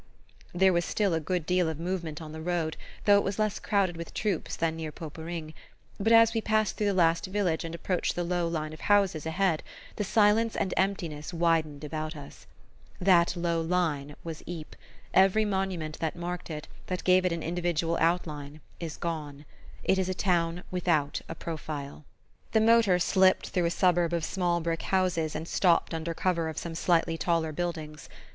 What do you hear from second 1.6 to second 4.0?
of movement on the road, though it was less crowded